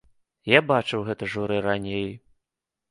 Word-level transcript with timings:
Я 0.57 0.61
бачыў 0.71 1.05
гэта 1.11 1.31
журы 1.35 1.63
раней. 1.71 2.11